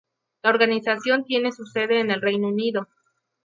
[0.41, 2.87] La organización tiene su sede en el Reino Unido.